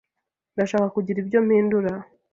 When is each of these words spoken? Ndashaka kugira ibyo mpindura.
Ndashaka 0.53 0.87
kugira 0.95 1.17
ibyo 1.23 1.39
mpindura. 1.45 1.91